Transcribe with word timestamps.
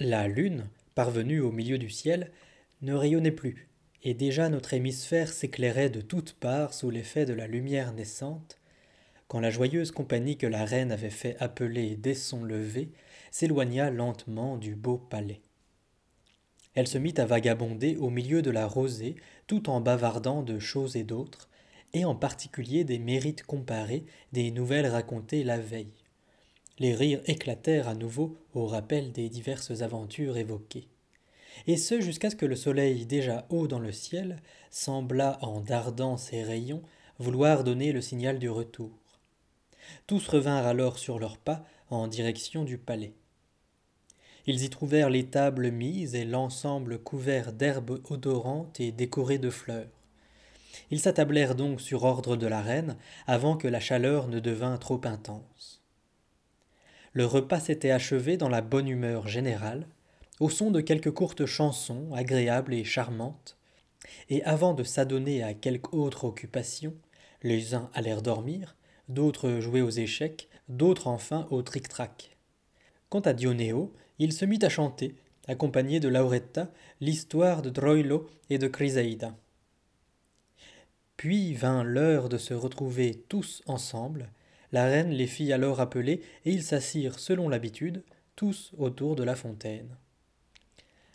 La 0.00 0.26
lune, 0.26 0.66
parvenue 0.96 1.38
au 1.38 1.52
milieu 1.52 1.78
du 1.78 1.88
ciel, 1.88 2.32
ne 2.82 2.94
rayonnait 2.94 3.30
plus, 3.30 3.68
et 4.02 4.12
déjà 4.12 4.48
notre 4.48 4.74
hémisphère 4.74 5.32
s'éclairait 5.32 5.88
de 5.88 6.00
toutes 6.00 6.32
parts 6.32 6.74
sous 6.74 6.90
l'effet 6.90 7.26
de 7.26 7.32
la 7.32 7.46
lumière 7.46 7.92
naissante, 7.92 8.58
quand 9.28 9.38
la 9.38 9.50
joyeuse 9.50 9.92
compagnie 9.92 10.36
que 10.36 10.48
la 10.48 10.64
reine 10.64 10.90
avait 10.90 11.10
fait 11.10 11.36
appeler 11.38 11.94
dès 11.94 12.14
son 12.14 12.42
lever 12.42 12.90
s'éloigna 13.30 13.90
lentement 13.90 14.56
du 14.56 14.74
beau 14.74 14.98
palais. 14.98 15.42
Elle 16.74 16.88
se 16.88 16.98
mit 16.98 17.14
à 17.16 17.24
vagabonder 17.24 17.96
au 17.96 18.10
milieu 18.10 18.42
de 18.42 18.50
la 18.50 18.66
rosée, 18.66 19.14
tout 19.46 19.70
en 19.70 19.80
bavardant 19.80 20.42
de 20.42 20.58
choses 20.58 20.96
et 20.96 21.04
d'autres, 21.04 21.48
et 21.92 22.04
en 22.04 22.16
particulier 22.16 22.82
des 22.82 22.98
mérites 22.98 23.44
comparés 23.44 24.06
des 24.32 24.50
nouvelles 24.50 24.88
racontées 24.88 25.44
la 25.44 25.58
veille. 25.58 26.03
Les 26.78 26.94
rires 26.94 27.22
éclatèrent 27.26 27.88
à 27.88 27.94
nouveau 27.94 28.36
au 28.52 28.66
rappel 28.66 29.12
des 29.12 29.28
diverses 29.28 29.82
aventures 29.82 30.36
évoquées. 30.36 30.88
Et 31.68 31.76
ce 31.76 32.00
jusqu'à 32.00 32.30
ce 32.30 32.36
que 32.36 32.46
le 32.46 32.56
soleil 32.56 33.06
déjà 33.06 33.46
haut 33.48 33.68
dans 33.68 33.78
le 33.78 33.92
ciel 33.92 34.42
sembla, 34.70 35.38
en 35.40 35.60
dardant 35.60 36.16
ses 36.16 36.42
rayons, 36.42 36.82
vouloir 37.20 37.62
donner 37.62 37.92
le 37.92 38.00
signal 38.00 38.40
du 38.40 38.50
retour. 38.50 38.90
Tous 40.08 40.26
revinrent 40.26 40.66
alors 40.66 40.98
sur 40.98 41.20
leurs 41.20 41.38
pas 41.38 41.64
en 41.90 42.08
direction 42.08 42.64
du 42.64 42.76
palais. 42.76 43.14
Ils 44.46 44.64
y 44.64 44.68
trouvèrent 44.68 45.10
les 45.10 45.26
tables 45.26 45.70
mises 45.70 46.16
et 46.16 46.24
l'ensemble 46.24 46.98
couvert 46.98 47.52
d'herbes 47.52 48.00
odorantes 48.10 48.80
et 48.80 48.90
décorées 48.90 49.38
de 49.38 49.50
fleurs. 49.50 49.86
Ils 50.90 51.00
s'attablèrent 51.00 51.54
donc 51.54 51.80
sur 51.80 52.02
ordre 52.02 52.36
de 52.36 52.48
la 52.48 52.60
reine 52.60 52.96
avant 53.26 53.56
que 53.56 53.68
la 53.68 53.80
chaleur 53.80 54.26
ne 54.26 54.40
devint 54.40 54.76
trop 54.76 55.00
intense. 55.04 55.83
Le 57.14 57.26
repas 57.26 57.60
s'était 57.60 57.92
achevé 57.92 58.36
dans 58.36 58.48
la 58.48 58.60
bonne 58.60 58.88
humeur 58.88 59.28
générale, 59.28 59.86
au 60.40 60.50
son 60.50 60.72
de 60.72 60.80
quelques 60.80 61.12
courtes 61.12 61.46
chansons 61.46 62.12
agréables 62.12 62.74
et 62.74 62.82
charmantes, 62.82 63.56
et 64.28 64.42
avant 64.42 64.74
de 64.74 64.82
s'adonner 64.82 65.42
à 65.42 65.54
quelque 65.54 65.94
autre 65.94 66.24
occupation, 66.24 66.92
les 67.42 67.74
uns 67.74 67.88
allèrent 67.94 68.20
dormir, 68.20 68.74
d'autres 69.08 69.60
jouer 69.60 69.80
aux 69.80 69.90
échecs, 69.90 70.48
d'autres 70.68 71.06
enfin 71.06 71.46
au 71.50 71.62
tric-trac. 71.62 72.36
Quant 73.10 73.20
à 73.20 73.32
Dionéo, 73.32 73.94
il 74.18 74.32
se 74.32 74.44
mit 74.44 74.58
à 74.62 74.68
chanter, 74.68 75.14
accompagné 75.46 76.00
de 76.00 76.08
Lauretta, 76.08 76.72
l'histoire 77.00 77.62
de 77.62 77.70
Troilo 77.70 78.26
et 78.50 78.58
de 78.58 78.66
Chrysaïda. 78.66 79.36
Puis 81.16 81.54
vint 81.54 81.84
l'heure 81.84 82.28
de 82.28 82.38
se 82.38 82.54
retrouver 82.54 83.22
tous 83.28 83.62
ensemble. 83.66 84.30
La 84.74 84.86
reine 84.86 85.10
les 85.10 85.28
fit 85.28 85.52
alors 85.52 85.78
appeler, 85.78 86.20
et 86.44 86.50
ils 86.50 86.64
s'assirent 86.64 87.20
selon 87.20 87.48
l'habitude, 87.48 88.02
tous 88.34 88.72
autour 88.76 89.14
de 89.14 89.22
la 89.22 89.36
fontaine. 89.36 89.96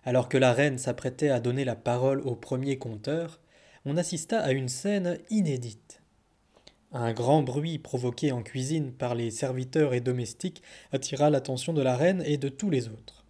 Alors 0.06 0.30
que 0.30 0.38
la 0.38 0.54
reine 0.54 0.78
s'apprêtait 0.78 1.28
à 1.28 1.42
donner 1.42 1.66
la 1.66 1.76
parole 1.76 2.22
au 2.22 2.38
premier 2.38 2.78
conteur, 2.78 3.42
on 3.84 3.98
assista 3.98 4.40
à 4.40 4.54
une 4.54 4.70
scène 4.70 5.18
inédite. 5.30 6.02
Un 6.94 7.12
grand 7.12 7.44
bruit 7.44 7.80
provoqué 7.80 8.32
en 8.32 8.44
cuisine 8.44 8.94
par 8.94 9.14
les 9.14 9.30
serviteurs 9.30 9.94
et 9.94 10.00
domestiques 10.00 10.64
attira 10.94 11.30
l'attention 11.30 11.74
de 11.74 11.82
la 11.82 11.98
reine 11.98 12.24
et 12.26 12.38
de 12.38 12.48
tous 12.48 12.70
les 12.70 12.88
autres. 12.88 13.26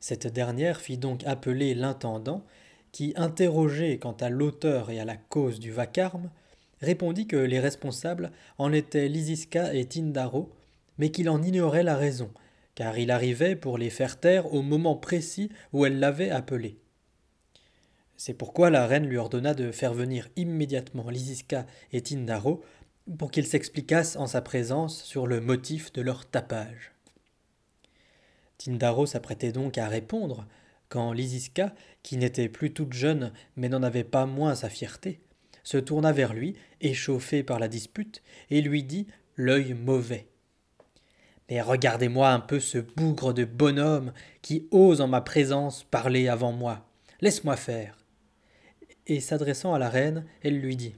Cette 0.00 0.28
dernière 0.28 0.80
fit 0.80 0.96
donc 0.96 1.24
appeler 1.26 1.74
l'intendant, 1.74 2.42
qui, 2.90 3.12
interrogé 3.16 3.98
quant 3.98 4.16
à 4.18 4.30
l'auteur 4.30 4.88
et 4.88 4.98
à 4.98 5.04
la 5.04 5.18
cause 5.18 5.60
du 5.60 5.72
vacarme, 5.72 6.30
répondit 6.80 7.26
que 7.26 7.36
les 7.36 7.60
responsables 7.60 8.30
en 8.58 8.72
étaient 8.72 9.08
Lysiska 9.08 9.74
et 9.74 9.84
Tindaro, 9.84 10.52
mais 10.98 11.10
qu'il 11.10 11.28
en 11.28 11.42
ignorait 11.42 11.82
la 11.82 11.96
raison, 11.96 12.30
car 12.74 12.98
il 12.98 13.10
arrivait 13.10 13.56
pour 13.56 13.78
les 13.78 13.90
faire 13.90 14.18
taire 14.18 14.52
au 14.52 14.62
moment 14.62 14.96
précis 14.96 15.50
où 15.72 15.86
elle 15.86 15.98
l'avait 15.98 16.30
appelé. 16.30 16.78
C'est 18.16 18.34
pourquoi 18.34 18.68
la 18.68 18.86
reine 18.86 19.06
lui 19.06 19.16
ordonna 19.16 19.54
de 19.54 19.72
faire 19.72 19.94
venir 19.94 20.28
immédiatement 20.36 21.08
Lysiska 21.08 21.66
et 21.92 22.02
Tindaro 22.02 22.62
pour 23.18 23.30
qu'ils 23.30 23.46
s'expliquassent 23.46 24.16
en 24.16 24.26
sa 24.26 24.42
présence 24.42 25.02
sur 25.02 25.26
le 25.26 25.40
motif 25.40 25.92
de 25.92 26.02
leur 26.02 26.26
tapage. 26.26 26.92
Tindaro 28.58 29.06
s'apprêtait 29.06 29.52
donc 29.52 29.78
à 29.78 29.88
répondre, 29.88 30.46
quand 30.90 31.12
Lysiska, 31.12 31.74
qui 32.02 32.18
n'était 32.18 32.50
plus 32.50 32.74
toute 32.74 32.92
jeune 32.92 33.32
mais 33.56 33.70
n'en 33.70 33.82
avait 33.82 34.04
pas 34.04 34.26
moins 34.26 34.54
sa 34.54 34.68
fierté, 34.68 35.22
se 35.62 35.78
tourna 35.78 36.12
vers 36.12 36.34
lui, 36.34 36.56
échauffé 36.80 37.42
par 37.42 37.58
la 37.58 37.68
dispute, 37.68 38.22
et 38.50 38.60
lui 38.60 38.82
dit, 38.82 39.06
l'œil 39.36 39.74
mauvais. 39.74 40.28
Mais 41.48 41.60
regardez-moi 41.60 42.30
un 42.30 42.40
peu 42.40 42.60
ce 42.60 42.78
bougre 42.78 43.34
de 43.34 43.44
bonhomme 43.44 44.12
qui 44.42 44.68
ose 44.70 45.00
en 45.00 45.08
ma 45.08 45.20
présence 45.20 45.84
parler 45.84 46.28
avant 46.28 46.52
moi. 46.52 46.86
Laisse-moi 47.20 47.56
faire 47.56 48.00
et 49.10 49.20
s'adressant 49.20 49.74
à 49.74 49.78
la 49.78 49.88
reine, 49.88 50.24
elle 50.42 50.58
lui 50.58 50.76
dit 50.76 50.94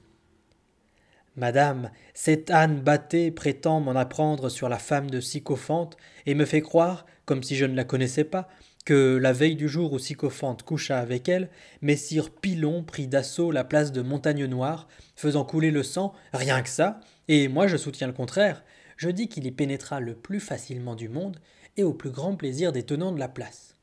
Madame, 1.35 1.89
cette 2.13 2.51
âne 2.51 2.79
batté 2.79 3.31
prétend 3.31 3.79
m'en 3.79 3.95
apprendre 3.95 4.49
sur 4.49 4.69
la 4.69 4.77
femme 4.77 5.09
de 5.09 5.19
Sycophante 5.19 5.97
et 6.27 6.35
me 6.35 6.45
fait 6.45 6.61
croire, 6.61 7.07
comme 7.25 7.41
si 7.41 7.55
je 7.55 7.65
ne 7.65 7.75
la 7.75 7.83
connaissais 7.83 8.23
pas, 8.23 8.47
que 8.85 9.17
la 9.17 9.33
veille 9.33 9.55
du 9.55 9.69
jour 9.69 9.93
où 9.93 9.99
Sycophante 9.99 10.63
coucha 10.63 10.99
avec 10.99 11.29
elle, 11.29 11.49
Messire 11.81 12.29
Pilon 12.31 12.83
prit 12.83 13.07
d'assaut 13.07 13.51
la 13.51 13.63
place 13.63 13.91
de 13.91 14.01
Montagne 14.01 14.45
Noire, 14.45 14.87
faisant 15.15 15.45
couler 15.45 15.71
le 15.71 15.83
sang, 15.83 16.13
rien 16.33 16.61
que 16.61 16.69
ça, 16.69 16.99
et 17.27 17.47
moi 17.47 17.67
je 17.67 17.77
soutiens 17.77 18.07
le 18.07 18.13
contraire. 18.13 18.63
Je 18.97 19.09
dis 19.09 19.27
qu'il 19.27 19.45
y 19.45 19.51
pénétra 19.51 19.99
le 19.99 20.15
plus 20.15 20.39
facilement 20.39 20.95
du 20.95 21.09
monde 21.09 21.39
et 21.77 21.83
au 21.83 21.93
plus 21.93 22.11
grand 22.11 22.35
plaisir 22.35 22.71
des 22.71 22.83
tenants 22.83 23.11
de 23.11 23.19
la 23.19 23.29
place. 23.29 23.75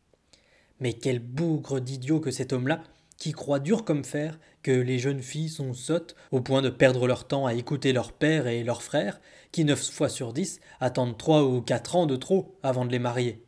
Mais 0.81 0.93
quel 0.93 1.19
bougre 1.19 1.81
d'idiot 1.81 2.21
que 2.21 2.31
cet 2.31 2.53
homme-là 2.53 2.83
qui 3.19 3.33
croient 3.33 3.60
dur 3.60 3.84
comme 3.84 4.05
fer 4.05 4.39
que 4.62 4.71
les 4.71 4.99
jeunes 4.99 5.22
filles 5.22 5.50
sont 5.50 5.75
sottes 5.75 6.16
au 6.31 6.41
point 6.41 6.62
de 6.62 6.71
perdre 6.71 7.06
leur 7.06 7.27
temps 7.27 7.47
à 7.47 7.55
écouter 7.55 7.93
leur 7.93 8.12
père 8.12 8.47
et 8.47 8.65
leurs 8.65 8.83
frères, 8.83 9.21
qui 9.53 9.65
neuf 9.65 9.91
fois 9.91 10.09
sur 10.09 10.33
dix 10.33 10.60
attendent 10.81 11.19
trois 11.19 11.44
ou 11.44 11.60
quatre 11.60 11.97
ans 11.97 12.06
de 12.06 12.16
trop 12.16 12.59
avant 12.62 12.87
de 12.87 12.93
les 12.93 12.99
marier. 12.99 13.44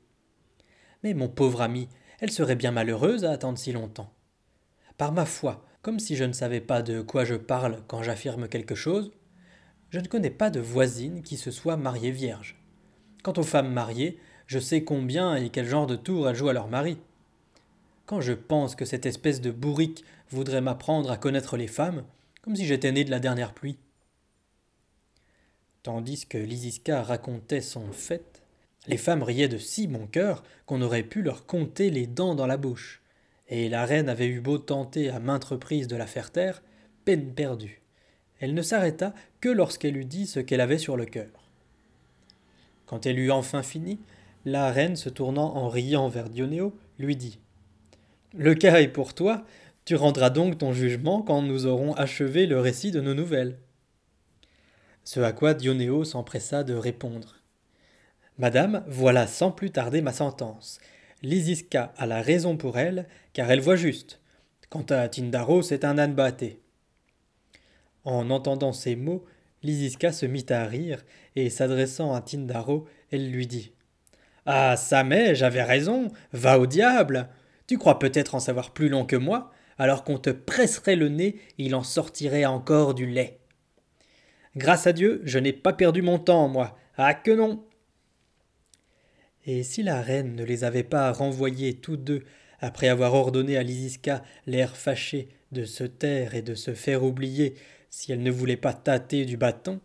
Mais 1.03 1.15
mon 1.15 1.29
pauvre 1.29 1.63
ami, 1.63 1.89
elle 2.21 2.31
serait 2.31 2.57
bien 2.57 2.71
malheureuse 2.71 3.25
à 3.25 3.33
attendre 3.33 3.59
si 3.59 3.73
longtemps. 3.73 4.13
Par 4.99 5.13
ma 5.13 5.25
foi, 5.25 5.65
comme 5.83 5.99
si 5.99 6.17
je 6.17 6.25
ne 6.25 6.33
savais 6.33 6.61
pas 6.61 6.83
de 6.83 7.03
quoi 7.03 7.25
je 7.25 7.35
parle 7.35 7.83
quand 7.89 8.03
j'affirme 8.03 8.49
quelque 8.49 8.75
chose, 8.75 9.11
je 9.91 9.99
ne 9.99 10.07
connais 10.07 10.31
pas 10.31 10.51
de 10.51 10.61
voisine 10.61 11.23
qui 11.23 11.37
se 11.37 11.51
soit 11.51 11.77
mariée 11.77 12.13
vierge. 12.13 12.57
Quant 13.23 13.35
aux 13.37 13.43
femmes 13.43 13.73
mariées, 13.73 14.19
je 14.47 14.59
sais 14.59 14.85
combien 14.85 15.35
et 15.35 15.51
quel 15.51 15.67
genre 15.67 15.87
de 15.87 15.97
tour 15.97 16.29
elles 16.29 16.37
jouent 16.37 16.49
à 16.49 16.53
leur 16.53 16.69
mari. 16.69 16.99
Quand 18.07 18.21
je 18.21 18.33
pense 18.33 18.75
que 18.75 18.85
cette 18.85 19.07
espèce 19.07 19.41
de 19.41 19.51
bourrique 19.51 20.05
voudrait 20.31 20.61
m'apprendre 20.61 21.11
à 21.11 21.17
connaître 21.17 21.57
les 21.57 21.67
femmes, 21.67 22.05
comme 22.43 22.57
si 22.57 22.67
j'étais 22.67 22.93
né 22.93 23.05
de 23.05 23.11
la 23.11 23.21
dernière 23.21 23.55
pluie. 23.55 23.79
Tandis 25.83 26.27
que 26.27 26.39
Lysiska 26.39 27.03
racontait 27.03 27.61
son 27.61 27.93
fait, 27.93 28.42
les 28.87 28.97
femmes 28.97 29.23
riaient 29.23 29.49
de 29.49 29.59
si 29.59 29.87
bon 29.87 30.07
cœur 30.07 30.43
qu'on 30.67 30.83
aurait 30.83 31.03
pu 31.03 31.23
leur 31.23 31.47
compter 31.47 31.91
les 31.91 32.07
dents 32.07 32.35
dans 32.35 32.47
la 32.47 32.57
bouche, 32.57 33.03
et 33.49 33.69
la 33.69 33.85
reine 33.85 34.09
avait 34.09 34.27
eu 34.27 34.41
beau 34.41 34.59
tenter 34.59 35.11
à 35.11 35.21
maintes 35.21 35.45
reprises 35.45 35.89
de 35.89 35.97
la 35.97 36.07
faire 36.07 36.31
taire, 36.31 36.63
peine 37.05 37.33
perdue. 37.35 37.83
Elle 38.41 38.55
ne 38.55 38.63
s'arrêta 38.63 39.15
que 39.41 39.49
lorsqu'elle 39.49 39.97
eut 39.97 40.05
dit 40.05 40.27
ce 40.27 40.41
qu'elle 40.41 40.61
avait 40.61 40.79
sur 40.79 40.97
le 40.97 41.05
cœur. 41.05 41.31
Quand 42.87 43.07
elle 43.07 43.19
eut 43.19 43.31
enfin 43.31 43.63
fini, 43.63 44.01
la 44.45 44.73
reine, 44.73 44.97
se 44.97 45.09
tournant 45.09 45.55
en 45.55 45.69
riant 45.69 46.09
vers 46.09 46.29
Dionéo, 46.29 46.77
lui 46.99 47.17
dit 47.17 47.39
le 48.35 48.55
cas 48.55 48.81
est 48.81 48.89
pour 48.89 49.13
toi, 49.13 49.45
tu 49.85 49.95
rendras 49.95 50.31
donc 50.31 50.57
ton 50.57 50.73
jugement 50.73 51.21
quand 51.21 51.43
nous 51.43 51.67
aurons 51.67 51.93
achevé 51.93 52.47
le 52.47 52.59
récit 52.59 52.91
de 52.91 53.03
nos 53.03 53.13
nouvelles. 53.13 53.59
Ce 55.05 55.21
à 55.21 55.33
quoi 55.33 55.53
Dionéo 55.53 56.05
s'empressa 56.05 56.65
de 56.65 56.73
répondre. 56.73 57.42
Madame, 58.43 58.85
voilà 58.89 59.27
sans 59.27 59.51
plus 59.51 59.71
tarder 59.71 60.03
ma 60.03 60.13
sentence. 60.13 60.81
Lysiska 61.23 61.95
a 61.97 62.07
la 62.07 62.21
raison 62.21 62.59
pour 62.59 62.77
elle, 62.77 63.09
car 63.33 63.51
elle 63.51 63.61
voit 63.61 63.77
juste. 63.77 64.21
Quant 64.69 64.85
à 64.91 65.09
Tindaro, 65.09 65.63
c'est 65.63 65.85
un 65.85 65.97
âne 65.97 66.15
batté. 66.15 66.61
En 68.05 68.29
entendant 68.29 68.75
ces 68.75 68.97
mots, 68.97 69.25
Lysiska 69.63 70.13
se 70.13 70.27
mit 70.27 70.45
à 70.51 70.67
rire, 70.67 71.03
et 71.37 71.49
s'adressant 71.49 72.13
à 72.13 72.21
Tindaro, 72.21 72.87
elle 73.11 73.31
lui 73.31 73.47
dit 73.47 73.73
Ah, 74.45 74.77
Samet, 74.77 75.35
j'avais 75.35 75.63
raison, 75.63 76.11
va 76.33 76.59
au 76.59 76.67
diable 76.67 77.31
tu 77.73 77.79
crois 77.79 77.99
peut-être 77.99 78.35
en 78.35 78.41
savoir 78.41 78.73
plus 78.73 78.91
long 78.91 79.07
que 79.07 79.17
moi, 79.17 79.51
alors 79.79 80.05
qu'on 80.05 80.19
te 80.19 80.29
presserait 80.29 80.95
le 80.95 81.09
nez, 81.09 81.37
il 81.57 81.75
en 81.75 81.83
sortirait 81.83 82.45
encore 82.45 82.93
du 82.93 83.07
lait. 83.07 83.39
Grâce 84.57 84.87
à 84.87 84.93
Dieu, 84.93 85.23
je 85.25 85.39
n'ai 85.39 85.55
pas 85.55 85.73
perdu 85.73 86.03
mon 86.03 86.19
temps, 86.19 86.49
moi. 86.49 86.77
Ah 86.99 87.15
que 87.15 87.31
non. 87.31 87.65
Et 89.45 89.63
si 89.63 89.83
la 89.83 90.01
reine 90.01 90.37
ne 90.37 90.45
les 90.45 90.65
avait 90.65 90.85
pas 90.85 91.13
renvoyés 91.13 91.75
tous 91.75 91.97
deux, 91.97 92.23
après 92.61 92.89
avoir 92.89 93.15
ordonné 93.15 93.57
à 93.57 93.63
Lysiska, 93.63 94.23
l'air 94.47 94.77
fâché, 94.77 95.29
de 95.51 95.65
se 95.65 95.85
taire 95.85 96.35
et 96.35 96.43
de 96.43 96.55
se 96.55 96.75
faire 96.75 97.05
oublier, 97.05 97.55
si 97.91 98.13
elle 98.13 98.23
ne 98.23 98.31
voulait 98.31 98.57
pas 98.57 98.73
tâter 98.73 99.25
du 99.25 99.37
bâton, 99.37 99.81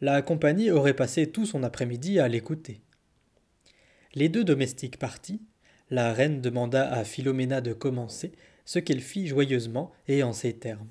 la 0.00 0.20
compagnie 0.22 0.70
aurait 0.70 0.94
passé 0.94 1.30
tout 1.30 1.46
son 1.46 1.62
après-midi 1.62 2.18
à 2.18 2.28
l'écouter. 2.28 2.80
Les 4.14 4.28
deux 4.28 4.44
domestiques 4.44 4.98
partis, 4.98 5.40
la 5.90 6.12
reine 6.12 6.40
demanda 6.40 6.90
à 6.92 7.04
Philoména 7.04 7.60
de 7.60 7.72
commencer, 7.72 8.32
ce 8.64 8.78
qu'elle 8.78 9.00
fit 9.00 9.28
joyeusement 9.28 9.92
et 10.08 10.22
en 10.22 10.32
ces 10.32 10.54
termes. 10.54 10.90